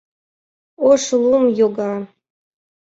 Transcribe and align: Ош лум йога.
Ош 0.89 1.03
лум 1.29 1.45
йога. 1.57 1.93